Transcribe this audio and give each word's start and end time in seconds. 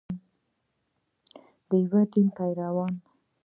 د 1.67 1.69
یو 1.89 1.99
دین 2.11 2.27
پیروان. 2.37 2.93